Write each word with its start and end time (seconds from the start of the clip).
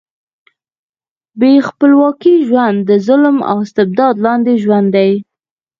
بې 1.39 1.53
خپلواکۍ 1.67 2.35
ژوند 2.47 2.77
د 2.89 2.91
ظلم 3.07 3.37
او 3.49 3.57
استبداد 3.65 4.15
لاندې 4.25 4.53
ژوند 4.63 4.87
دی. 4.95 5.11